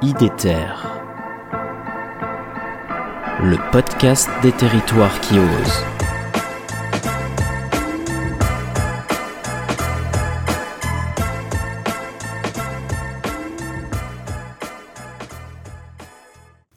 IDETER, 0.00 0.74
le 3.42 3.56
podcast 3.72 4.28
des 4.42 4.52
territoires 4.52 5.20
qui 5.20 5.34
osent. 5.34 5.84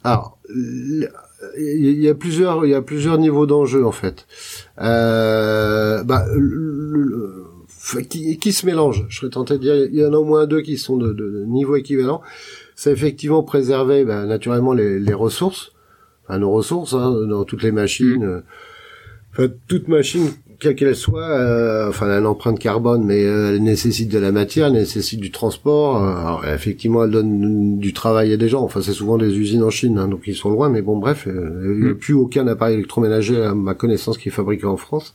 Alors, 0.03 0.40
il 0.55 1.08
y 1.99 2.09
a 2.09 2.16
plusieurs, 2.16 3.20
niveaux 3.20 3.45
d'enjeu 3.45 3.85
en 3.85 3.91
fait. 3.91 4.26
Euh, 4.80 6.03
bah, 6.03 6.26
qui, 8.09 8.52
se 8.52 8.66
mélangent. 8.66 9.05
Je 9.09 9.20
serais 9.20 9.30
tenté 9.30 9.53
de 9.53 9.59
dire, 9.59 9.76
il 9.76 9.94
y 9.94 10.03
en 10.03 10.13
a 10.13 10.17
au 10.17 10.26
moins 10.26 10.48
deux 10.48 10.62
qui 10.62 10.80
sont 10.80 10.98
de 10.98 11.45
niveau 11.45 11.76
équivalent. 11.76 12.23
C'est 12.75 12.91
effectivement 12.91 13.43
préserver, 13.43 14.05
bah, 14.05 14.25
naturellement, 14.25 14.73
les, 14.73 14.99
les 14.99 15.13
ressources, 15.13 15.71
enfin 16.27 16.39
nos 16.39 16.52
ressources, 16.52 16.93
hein, 16.93 17.13
dans 17.27 17.43
toutes 17.43 17.63
les 17.63 17.71
machines. 17.71 18.23
euh, 18.23 18.41
Enfin, 19.34 19.48
toute 19.70 19.88
machine, 19.88 20.27
quelle 20.59 20.76
qu'elle 20.76 20.93
soit, 20.93 21.23
euh, 21.29 21.88
enfin, 21.88 22.07
elle 22.07 22.12
a 22.12 22.17
une 22.20 22.26
empreinte 22.26 22.59
carbone, 22.59 23.02
mais 23.05 23.23
euh, 23.26 23.52
elle 23.55 23.63
nécessite 23.63 24.12
de 24.12 24.20
la 24.20 24.34
matière, 24.34 24.67
elle 24.67 24.73
nécessite 24.73 25.21
du 25.21 25.31
transport. 25.31 26.03
euh, 26.03 26.09
alors, 26.17 26.45
effectivement, 26.45 27.05
elle 27.05 27.12
donne 27.12 27.77
du 27.79 27.93
travail 27.93 28.34
à 28.34 28.38
des 28.38 28.49
gens. 28.49 28.62
Enfin, 28.62 28.81
c'est 28.81 28.91
souvent 28.91 29.17
des 29.17 29.38
usines 29.40 29.63
en 29.63 29.70
Chine, 29.70 29.98
hein, 29.98 30.09
donc 30.09 30.23
ils 30.27 30.35
sont 30.35 30.49
loin. 30.49 30.67
Mais 30.67 30.81
bon, 30.81 30.98
bref, 30.98 31.27
euh, 31.27 31.76
il 31.79 31.85
n'y 31.85 31.91
a 31.91 31.95
plus 31.95 32.13
aucun 32.13 32.45
appareil 32.48 32.73
électroménager 32.73 33.41
à 33.41 33.53
ma 33.55 33.73
connaissance 33.73 34.17
qui 34.17 34.27
est 34.27 34.34
fabriqué 34.34 34.65
en 34.65 34.76
France 34.76 35.13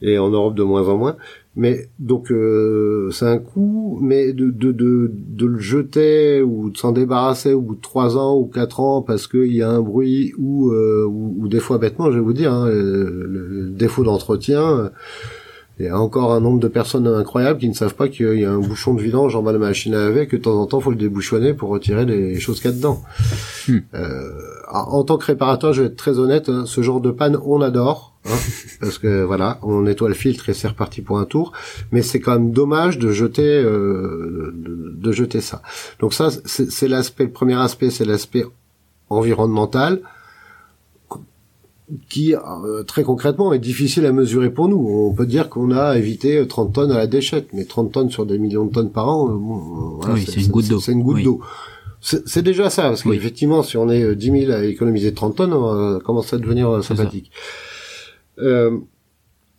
et 0.00 0.18
en 0.18 0.30
Europe 0.30 0.54
de 0.54 0.62
moins 0.62 0.86
en 0.88 0.96
moins. 0.96 1.16
Mais 1.54 1.90
donc 1.98 2.32
euh, 2.32 3.10
c'est 3.10 3.26
un 3.26 3.38
coût, 3.38 3.98
mais 4.00 4.32
de, 4.32 4.50
de, 4.50 4.72
de, 4.72 5.10
de 5.12 5.46
le 5.46 5.58
jeter 5.58 6.40
ou 6.40 6.70
de 6.70 6.78
s'en 6.78 6.92
débarrasser 6.92 7.52
au 7.52 7.60
bout 7.60 7.74
de 7.74 7.80
trois 7.80 8.16
ans 8.16 8.38
ou 8.38 8.46
quatre 8.46 8.80
ans 8.80 9.02
parce 9.02 9.26
qu'il 9.26 9.54
y 9.54 9.60
a 9.62 9.70
un 9.70 9.82
bruit 9.82 10.32
ou, 10.38 10.70
euh, 10.70 11.04
ou, 11.06 11.36
ou 11.38 11.48
des 11.48 11.60
fois 11.60 11.76
bêtement, 11.78 12.10
je 12.10 12.16
vais 12.16 12.24
vous 12.24 12.32
dire, 12.32 12.52
hein, 12.54 12.68
le, 12.68 13.26
le 13.26 13.70
défaut 13.70 14.02
d'entretien. 14.02 14.62
euh, 14.62 14.88
Il 15.78 15.86
y 15.86 15.88
a 15.88 15.98
encore 15.98 16.32
un 16.32 16.40
nombre 16.40 16.60
de 16.60 16.68
personnes 16.68 17.06
incroyables 17.06 17.58
qui 17.58 17.68
ne 17.68 17.74
savent 17.74 17.96
pas 17.96 18.08
qu'il 18.08 18.38
y 18.38 18.44
a 18.44 18.52
un 18.52 18.60
bouchon 18.60 18.94
de 18.94 19.02
vidange 19.02 19.34
en 19.34 19.42
bas 19.42 19.52
de 19.52 19.58
la 19.58 19.66
machine 19.66 19.94
à 19.94 20.04
laver, 20.04 20.26
que 20.26 20.36
de 20.36 20.42
temps 20.42 20.60
en 20.60 20.66
temps 20.66 20.80
faut 20.80 20.90
le 20.90 20.96
débouchonner 20.96 21.54
pour 21.54 21.70
retirer 21.70 22.04
les 22.04 22.38
choses 22.38 22.60
qu'il 22.60 22.70
y 22.70 22.74
a 22.74 22.76
dedans. 22.76 23.00
Hmm. 23.68 23.78
Euh, 23.94 24.30
en 24.70 25.02
tant 25.02 25.18
que 25.18 25.26
réparateur, 25.26 25.72
je 25.72 25.82
vais 25.82 25.88
être 25.88 25.96
très 25.96 26.18
honnête, 26.18 26.48
hein, 26.48 26.64
ce 26.66 26.82
genre 26.82 27.00
de 27.00 27.10
panne, 27.10 27.38
on 27.44 27.60
adore, 27.60 28.11
hein, 28.26 28.36
parce 28.80 28.98
que 28.98 29.22
voilà, 29.24 29.58
on 29.62 29.82
nettoie 29.82 30.08
le 30.08 30.14
filtre 30.14 30.48
et 30.48 30.54
c'est 30.54 30.68
reparti 30.68 31.02
pour 31.02 31.18
un 31.18 31.24
tour. 31.24 31.52
Mais 31.90 32.02
c'est 32.02 32.20
quand 32.20 32.32
même 32.32 32.50
dommage 32.52 32.98
de 32.98 33.10
jeter, 33.12 33.42
euh, 33.62 34.52
de, 34.54 34.94
de 34.96 35.12
jeter 35.12 35.40
ça. 35.40 35.62
Donc 36.00 36.14
ça, 36.14 36.28
c'est 36.44 36.88
l'aspect, 36.88 37.24
le 37.24 37.30
premier 37.30 37.54
aspect, 37.60 37.90
c'est 37.90 38.04
l'aspect 38.04 38.44
environnemental 39.10 40.00
qui 42.08 42.34
euh, 42.34 42.82
très 42.84 43.02
concrètement 43.02 43.52
est 43.52 43.58
difficile 43.58 44.06
à 44.06 44.12
mesurer 44.12 44.48
pour 44.50 44.68
nous. 44.68 44.78
On 44.88 45.12
peut 45.12 45.26
dire 45.26 45.50
qu'on 45.50 45.70
a 45.72 45.98
évité 45.98 46.46
30 46.46 46.72
tonnes 46.72 46.92
à 46.92 46.96
la 46.96 47.06
déchette, 47.06 47.48
mais 47.52 47.64
30 47.64 47.92
tonnes 47.92 48.10
sur 48.10 48.24
des 48.24 48.38
millions 48.38 48.64
de 48.64 48.72
tonnes 48.72 48.90
par 48.90 49.08
an, 49.08 49.28
euh, 49.28 49.32
bon, 49.34 49.56
euh, 49.58 49.96
voilà, 49.98 50.14
Oui, 50.14 50.24
c'est 50.26 50.40
une 50.40 50.48
goutte 50.48 50.68
d'eau. 50.68 50.80
C'est 50.80 50.92
une 50.92 51.02
goutte 51.02 51.16
Oui. 51.16 51.24
d'eau. 51.24 51.40
C'est 52.00 52.42
déjà 52.42 52.68
ça, 52.68 52.82
parce 52.84 53.04
Oui. 53.04 53.16
qu'effectivement, 53.16 53.62
si 53.62 53.76
on 53.76 53.88
est 53.90 54.02
euh, 54.02 54.16
10 54.16 54.46
000 54.46 54.52
à 54.52 54.64
économiser 54.64 55.12
30 55.12 55.36
tonnes, 55.36 55.52
on 55.52 55.92
va 55.94 56.00
commencer 56.00 56.34
à 56.36 56.38
devenir 56.38 56.68
euh, 56.70 56.82
ça. 56.82 56.94
Euh, 58.38 58.78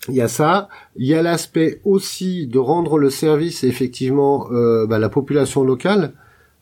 Il 0.09 0.15
y 0.15 0.21
a 0.21 0.27
ça. 0.27 0.67
Il 0.97 1.07
y 1.07 1.13
a 1.13 1.21
l'aspect 1.21 1.79
aussi 1.85 2.47
de 2.47 2.59
rendre 2.59 2.97
le 2.97 3.09
service 3.09 3.63
effectivement 3.63 4.51
euh, 4.51 4.85
bah, 4.85 4.99
la 4.99 5.09
population 5.09 5.63
locale. 5.63 6.13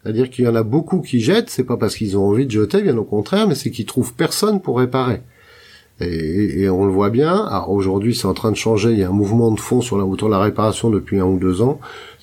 C'est-à-dire 0.03 0.29
qu'il 0.29 0.45
y 0.45 0.47
en 0.47 0.55
a 0.55 0.63
beaucoup 0.63 1.01
qui 1.01 1.19
jettent. 1.19 1.49
C'est 1.49 1.63
pas 1.63 1.77
parce 1.77 1.95
qu'ils 1.95 2.17
ont 2.17 2.27
envie 2.27 2.45
de 2.45 2.51
jeter, 2.51 2.81
bien 2.81 2.97
au 2.97 3.03
contraire, 3.03 3.47
mais 3.47 3.55
c'est 3.55 3.71
qu'ils 3.71 3.85
trouvent 3.85 4.13
personne 4.13 4.61
pour 4.61 4.77
réparer. 4.79 5.21
Et, 6.01 6.61
et 6.61 6.69
on 6.69 6.85
le 6.85 6.91
voit 6.91 7.09
bien. 7.09 7.45
Alors 7.45 7.69
aujourd'hui, 7.71 8.15
c'est 8.15 8.25
en 8.27 8.33
train 8.33 8.51
de 8.51 8.55
changer. 8.57 8.91
Il 8.91 8.99
y 8.99 9.03
a 9.03 9.09
un 9.09 9.13
mouvement 9.13 9.51
de 9.51 9.59
fond 9.59 9.81
sur 9.81 9.97
la, 9.97 10.05
autour 10.05 10.27
de 10.29 10.33
la 10.33 10.39
réparation 10.39 10.89
depuis 10.89 11.19
un 11.19 11.25
ou 11.25 11.37
deux 11.37 11.61
ans. 11.61 11.79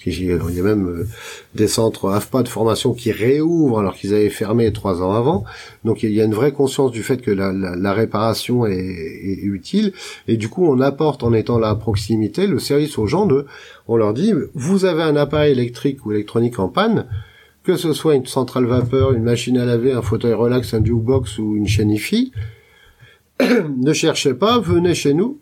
Il 0.07 0.25
y 0.25 0.33
a 0.33 0.63
même 0.63 0.89
euh, 0.89 1.07
des 1.55 1.67
centres 1.69 2.09
AFPA 2.11 2.43
de 2.43 2.49
formation 2.49 2.95
qui 2.95 3.13
réouvrent 3.13 3.81
alors 3.81 3.95
qu'ils 3.95 4.15
avaient 4.15 4.31
fermé 4.31 4.73
trois 4.73 5.03
ans 5.03 5.13
avant. 5.13 5.45
Donc 5.85 6.03
il 6.03 6.13
y 6.13 6.21
a 6.21 6.25
une 6.25 6.33
vraie 6.35 6.53
conscience 6.53 6.93
du 6.93 7.03
fait 7.03 7.21
que 7.21 7.31
la, 7.31 7.53
la- 7.53 7.77
la 7.77 7.93
réparation 7.93 8.65
est, 8.65 8.75
est 8.79 9.43
utile. 9.43 9.93
Et 10.27 10.37
du 10.37 10.49
coup, 10.49 10.65
on 10.67 10.81
apporte 10.81 11.23
en 11.25 11.33
étant 11.35 11.59
là 11.59 11.69
à 11.71 11.75
proximité 11.75 12.47
le 12.47 12.59
service 12.59 12.97
aux 12.97 13.07
gens 13.07 13.27
de, 13.27 13.45
on 13.87 13.97
leur 13.97 14.15
dit, 14.15 14.33
vous 14.55 14.85
avez 14.87 15.03
un 15.03 15.17
appareil 15.17 15.53
électrique 15.53 16.07
ou 16.07 16.13
électronique 16.13 16.59
en 16.59 16.69
panne, 16.69 17.07
que 17.65 17.77
ce 17.77 17.93
soit 17.93 18.15
une 18.15 18.25
centrale 18.27 18.65
vapeur, 18.65 19.13
une 19.13 19.25
machine 19.25 19.59
à 19.59 19.67
laver, 19.67 19.93
un 19.93 20.01
fauteuil 20.01 20.33
relax, 20.33 20.73
un 20.73 20.83
jukebox 20.83 21.39
ou 21.39 21.57
une 21.57 21.67
chaîne 21.69 21.91
IFI, 21.91 22.33
ne 23.77 23.93
cherchez 23.93 24.35
pas, 24.35 24.59
venez 24.59 24.95
chez 24.95 25.15
nous. 25.15 25.41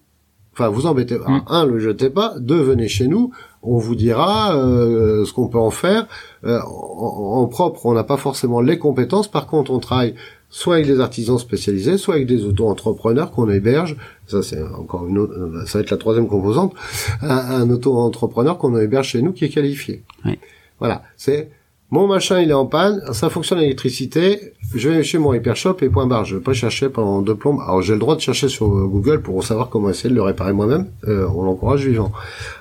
Enfin, 0.52 0.68
vous 0.68 0.86
embêtez 0.86 1.18
pas. 1.18 1.30
Mm. 1.30 1.42
Un, 1.48 1.66
le 1.66 1.78
jetez 1.78 2.08
pas. 2.08 2.34
Deux, 2.38 2.60
venez 2.60 2.88
chez 2.88 3.08
nous. 3.08 3.30
On 3.62 3.76
vous 3.76 3.94
dira 3.94 4.56
euh, 4.56 5.26
ce 5.26 5.32
qu'on 5.34 5.48
peut 5.48 5.58
en 5.58 5.70
faire. 5.70 6.06
Euh, 6.44 6.60
en, 6.62 7.42
en 7.42 7.46
propre, 7.46 7.84
on 7.84 7.92
n'a 7.92 8.04
pas 8.04 8.16
forcément 8.16 8.62
les 8.62 8.78
compétences. 8.78 9.28
Par 9.28 9.46
contre, 9.48 9.70
on 9.70 9.80
travaille 9.80 10.14
soit 10.48 10.76
avec 10.76 10.86
des 10.86 11.00
artisans 11.00 11.38
spécialisés, 11.38 11.98
soit 11.98 12.14
avec 12.14 12.26
des 12.26 12.44
auto-entrepreneurs 12.44 13.32
qu'on 13.32 13.50
héberge. 13.50 13.96
Ça, 14.26 14.42
c'est 14.42 14.62
encore 14.62 15.06
une 15.06 15.18
autre, 15.18 15.34
euh, 15.34 15.66
ça 15.66 15.78
va 15.78 15.82
être 15.82 15.90
la 15.90 15.98
troisième 15.98 16.26
composante. 16.26 16.72
Un, 17.20 17.36
un 17.36 17.68
auto-entrepreneur 17.68 18.56
qu'on 18.56 18.78
héberge 18.78 19.08
chez 19.08 19.20
nous 19.20 19.32
qui 19.32 19.44
est 19.44 19.50
qualifié. 19.50 20.04
Oui. 20.24 20.38
Voilà. 20.78 21.02
C'est 21.18 21.50
mon 21.90 22.06
machin, 22.08 22.40
il 22.40 22.50
est 22.50 22.54
en 22.54 22.66
panne, 22.66 23.00
ça 23.12 23.30
fonctionne 23.30 23.60
l'électricité, 23.60 24.54
je 24.74 24.88
vais 24.88 25.02
chez 25.04 25.18
mon 25.18 25.32
hypershop 25.32 25.76
et 25.82 25.88
point 25.88 26.06
barre. 26.06 26.24
Je 26.24 26.36
vais 26.36 26.42
pas 26.42 26.52
chercher 26.52 26.88
pendant 26.88 27.22
deux 27.22 27.36
plombes. 27.36 27.60
Alors 27.62 27.82
j'ai 27.82 27.92
le 27.92 28.00
droit 28.00 28.16
de 28.16 28.20
chercher 28.20 28.48
sur 28.48 28.66
euh, 28.66 28.86
Google 28.86 29.22
pour 29.22 29.42
savoir 29.44 29.68
comment 29.68 29.90
essayer 29.90 30.10
de 30.10 30.14
le 30.14 30.22
réparer 30.22 30.52
moi-même. 30.52 30.88
Euh, 31.06 31.28
on 31.34 31.44
l'encourage 31.44 31.86
vivant. 31.86 32.12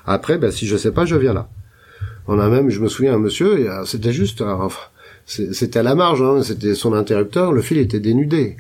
Après, 0.06 0.38
ben, 0.38 0.52
si 0.52 0.68
je 0.68 0.78
sais 0.78 0.92
pas, 0.92 1.06
je 1.06 1.16
viens 1.16 1.34
là. 1.34 1.48
On 2.28 2.40
a 2.40 2.50
même, 2.50 2.70
je 2.70 2.80
me 2.80 2.88
souviens, 2.88 3.16
un 3.16 3.20
monsieur, 3.20 3.70
euh, 3.70 3.86
c'était 3.86 4.14
juste, 4.14 4.42
euh, 4.42 4.68
c'était 5.26 5.80
à 5.80 5.84
la 5.84 5.96
marge, 5.96 6.22
hein, 6.22 6.42
c'était 6.44 6.76
son 6.76 6.94
interrupteur, 6.94 7.52
le 7.52 7.62
fil 7.62 7.78
était 7.78 8.00
dénudé. 8.00 8.58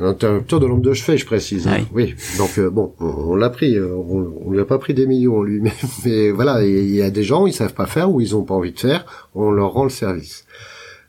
L'interrupteur 0.00 0.60
de 0.60 0.66
lampe 0.66 0.82
de 0.82 0.92
chevet, 0.92 1.18
je 1.18 1.26
précise. 1.26 1.66
hein. 1.66 1.78
Oui. 1.92 2.14
Donc 2.38 2.58
euh, 2.58 2.70
bon, 2.70 2.92
on, 3.00 3.06
on 3.06 3.36
l'a 3.36 3.50
pris. 3.50 3.76
euh, 3.76 3.94
On, 3.94 4.32
on 4.46 4.50
lui 4.50 4.60
a 4.60 4.64
pas 4.64 4.78
pris 4.78 4.94
des 4.94 5.06
millions 5.06 5.42
lui, 5.42 5.60
mais, 5.62 5.72
mais 6.04 6.30
voilà, 6.30 6.64
il 6.64 6.94
y 6.94 7.02
a 7.02 7.10
des 7.10 7.22
gens, 7.22 7.46
ils 7.46 7.52
savent 7.52 7.74
pas 7.74 7.86
faire 7.86 8.10
ou 8.12 8.20
ils 8.20 8.36
ont 8.36 8.44
pas 8.44 8.54
envie 8.54 8.72
de 8.72 8.80
faire. 8.80 9.04
On 9.34 9.50
leur 9.50 9.72
rend 9.72 9.84
le 9.84 9.90
service. 9.90 10.44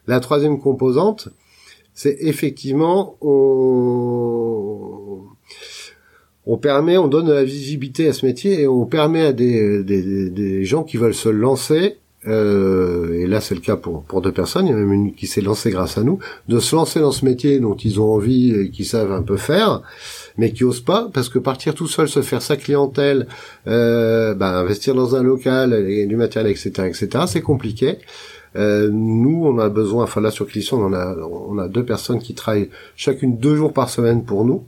La 0.08 0.20
troisième 0.20 0.60
composante, 0.60 1.30
c'est 1.94 2.18
effectivement 2.20 3.18
on, 3.22 5.22
on 6.46 6.58
permet, 6.58 6.98
on 6.98 7.08
donne 7.08 7.28
de 7.28 7.34
la 7.34 7.44
visibilité 7.44 8.08
à 8.08 8.14
ce 8.14 8.26
métier 8.26 8.62
et 8.62 8.68
on 8.68 8.86
permet 8.86 9.26
à 9.26 9.34
des, 9.34 9.84
des, 9.84 10.30
des 10.30 10.66
gens 10.66 10.84
qui 10.84 10.98
veulent 10.98 11.14
se 11.16 11.30
lancer. 11.30 11.98
Euh, 12.28 13.14
et 13.14 13.28
là, 13.28 13.42
c'est 13.42 13.56
le 13.56 13.62
cas 13.62 13.76
pour, 13.76 14.04
pour 14.04 14.22
deux 14.22 14.32
personnes. 14.32 14.68
Il 14.68 14.72
y 14.72 14.74
en 14.74 14.78
a 14.78 14.80
même 14.80 14.94
une 14.94 15.14
qui 15.14 15.28
s'est 15.28 15.42
lancée 15.42 15.70
grâce 15.70 15.98
à 15.98 16.04
nous, 16.04 16.20
de 16.48 16.60
se 16.60 16.76
lancer 16.76 17.00
dans 17.00 17.12
ce 17.12 17.26
métier 17.26 17.60
dont 17.60 17.76
ils 17.76 18.00
ont 18.00 18.14
envie 18.14 18.52
et 18.52 18.70
qui 18.70 18.86
savent 18.86 19.12
un 19.12 19.22
peu 19.22 19.38
faire, 19.38 19.82
mais 20.38 20.52
qui 20.52 20.64
osent 20.64 20.82
pas 20.82 21.10
parce 21.14 21.30
que 21.30 21.40
partir 21.40 21.76
tout 21.76 21.88
seul, 21.88 22.08
se 22.08 22.22
faire 22.22 22.42
sa 22.42 22.58
clientèle, 22.58 23.28
euh, 23.68 24.34
bah, 24.34 24.58
investir 24.58 24.96
dans 24.96 25.16
un 25.16 25.24
local, 25.24 25.86
du 26.08 26.16
matériel, 26.16 26.52
etc., 26.52 26.72
etc., 26.88 27.26
c'est 27.28 27.42
compliqué. 27.42 28.00
Euh, 28.56 28.90
nous, 28.92 29.46
on 29.46 29.60
a 29.60 29.70
besoin, 29.70 30.06
enfin 30.06 30.22
là 30.22 30.32
sur 30.32 30.48
Clisson, 30.48 30.78
on 30.78 30.94
a, 30.94 31.16
on 31.16 31.58
a 31.58 31.68
deux 31.68 31.84
personnes 31.84 32.20
qui 32.20 32.34
travaillent 32.34 32.70
chacune 32.96 33.38
deux 33.38 33.56
jours 33.56 33.74
par 33.74 33.90
semaine 33.90 34.24
pour 34.24 34.46
nous. 34.46 34.66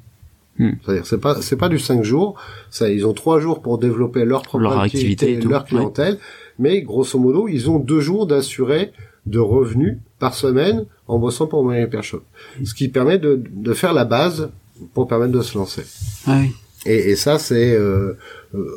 Hmm. 0.59 0.71
C'est-à-dire, 0.83 1.05
c'est 1.05 1.19
pas, 1.19 1.41
c'est 1.41 1.55
pas 1.55 1.69
du 1.69 1.79
cinq 1.79 2.03
jours. 2.03 2.35
Ça, 2.71 2.89
ils 2.89 3.05
ont 3.05 3.13
trois 3.13 3.39
jours 3.39 3.61
pour 3.61 3.77
développer 3.77 4.25
leur 4.25 4.41
propre 4.41 4.63
Leur 4.63 4.79
activité, 4.79 5.25
activité 5.25 5.47
et 5.47 5.49
leur 5.49 5.65
clientèle. 5.65 6.17
Mais 6.59 6.81
grosso 6.81 7.19
modo, 7.19 7.47
ils 7.47 7.69
ont 7.69 7.77
deux 7.77 7.99
jours 8.01 8.25
d'assuré 8.25 8.91
de 9.25 9.39
revenus 9.39 9.97
par 10.19 10.33
semaine 10.33 10.85
en 11.07 11.19
bossant 11.19 11.47
pour 11.47 11.63
My 11.63 11.83
Hyper 11.83 12.03
Shop. 12.03 12.23
Ce 12.63 12.73
qui 12.73 12.87
permet 12.87 13.19
de, 13.19 13.41
de 13.51 13.73
faire 13.73 13.93
la 13.93 14.05
base 14.05 14.49
pour 14.93 15.07
permettre 15.07 15.33
de 15.33 15.41
se 15.41 15.57
lancer. 15.57 15.83
Ah 16.25 16.39
oui. 16.41 16.51
Et, 16.85 17.11
et 17.11 17.15
ça, 17.15 17.37
c'est 17.37 17.73
euh, 17.73 18.13
euh, 18.55 18.67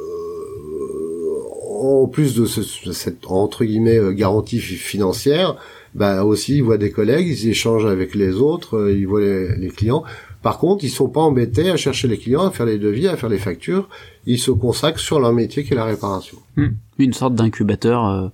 en 1.80 2.06
plus 2.06 2.34
de 2.34 2.44
ce, 2.46 2.62
cette 2.92 3.26
entre 3.28 3.64
guillemets 3.64 3.98
euh, 3.98 4.12
garantie 4.12 4.58
fi- 4.60 4.74
financière, 4.76 5.56
bah 5.94 6.24
aussi 6.24 6.56
ils 6.58 6.62
voient 6.62 6.78
des 6.78 6.90
collègues, 6.92 7.26
ils 7.28 7.48
échangent 7.48 7.86
avec 7.86 8.14
les 8.14 8.34
autres, 8.34 8.76
euh, 8.76 8.92
ils 8.92 9.06
voient 9.06 9.20
les, 9.20 9.56
les 9.56 9.68
clients. 9.70 10.04
Par 10.42 10.58
contre, 10.58 10.84
ils 10.84 10.90
sont 10.90 11.08
pas 11.08 11.20
embêtés 11.20 11.68
à 11.70 11.76
chercher 11.76 12.08
les 12.08 12.16
clients, 12.16 12.46
à 12.46 12.50
faire 12.50 12.64
les 12.66 12.78
devis, 12.78 13.08
à 13.08 13.16
faire 13.16 13.28
les 13.28 13.38
factures. 13.38 13.88
Ils 14.26 14.38
se 14.38 14.50
consacrent 14.50 14.98
sur 15.00 15.20
leur 15.20 15.32
métier 15.34 15.64
qui 15.64 15.72
est 15.74 15.76
la 15.76 15.84
réparation. 15.84 16.38
Hmm. 16.56 16.68
Une 16.98 17.12
sorte 17.12 17.34
d'incubateur 17.34 18.06
euh, 18.08 18.28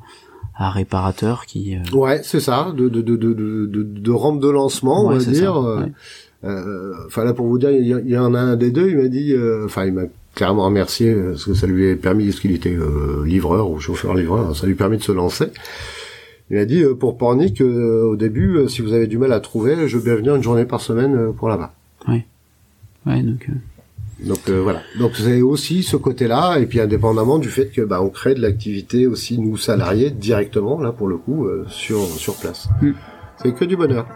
à 0.56 0.70
réparateur 0.70 1.46
qui. 1.46 1.74
euh, 1.76 1.96
Ouais, 1.96 2.20
c'est 2.22 2.38
ça, 2.40 2.72
de, 2.76 2.88
de, 2.88 3.00
de, 3.02 3.16
de, 3.16 3.66
de, 3.82 4.10
rampe 4.12 4.40
de 4.40 4.48
lancement, 4.48 5.04
on 5.06 5.10
va 5.10 5.18
dire. 5.18 5.54
ça, 5.54 5.58
euh, 5.60 5.80
ouais. 5.84 5.92
Euh, 6.46 6.94
Enfin 7.06 7.24
là 7.24 7.32
pour 7.32 7.46
vous 7.46 7.58
dire, 7.58 7.70
il 7.70 7.86
y, 7.86 8.18
en 8.18 8.34
a 8.34 8.40
un 8.40 8.56
des 8.56 8.70
deux, 8.70 8.90
il 8.90 8.96
m'a 8.98 9.08
dit, 9.08 9.32
euh, 9.32 9.64
enfin 9.64 9.86
il 9.86 9.92
m'a 9.92 10.02
clairement 10.34 10.66
remercié 10.66 11.12
euh, 11.12 11.30
parce 11.30 11.44
que 11.44 11.54
ça 11.54 11.66
lui 11.66 11.90
a 11.90 11.96
permis, 11.96 12.26
parce 12.26 12.40
qu'il 12.40 12.52
était 12.52 12.74
euh, 12.74 13.24
livreur 13.24 13.70
ou 13.70 13.80
chauffeur 13.80 14.14
livreur, 14.14 14.54
ça 14.56 14.66
lui 14.66 14.74
a 14.74 14.76
permis 14.76 14.98
de 14.98 15.02
se 15.02 15.12
lancer. 15.12 15.46
Il 16.50 16.58
a 16.58 16.64
dit 16.64 16.84
pour 17.00 17.18
Pornic 17.18 17.60
au 17.60 18.14
début, 18.14 18.68
si 18.68 18.80
vous 18.80 18.92
avez 18.92 19.08
du 19.08 19.18
mal 19.18 19.32
à 19.32 19.40
trouver, 19.40 19.88
je 19.88 19.98
bien 19.98 20.14
venir 20.14 20.36
une 20.36 20.42
journée 20.42 20.64
par 20.64 20.80
semaine 20.80 21.32
pour 21.32 21.48
là-bas. 21.48 21.74
Ouais. 22.06 22.24
Ouais, 23.04 23.20
donc. 23.20 23.48
Donc 24.24 24.48
voilà. 24.48 24.80
Donc 24.96 25.16
c'est 25.16 25.42
aussi 25.42 25.82
ce 25.82 25.96
côté-là, 25.96 26.58
et 26.58 26.66
puis 26.66 26.78
indépendamment 26.78 27.38
du 27.38 27.48
fait 27.48 27.66
que 27.66 27.82
bah, 27.82 28.00
on 28.00 28.10
crée 28.10 28.34
de 28.34 28.42
l'activité 28.42 29.08
aussi 29.08 29.40
nous 29.40 29.56
salariés 29.56 30.10
directement 30.10 30.80
là 30.80 30.92
pour 30.92 31.08
le 31.08 31.16
coup 31.16 31.48
sur 31.66 32.04
sur 32.04 32.36
place. 32.36 32.68
Mm. 32.80 32.92
C'est 33.42 33.52
que 33.52 33.64
du 33.64 33.76
bonheur. 33.76 34.06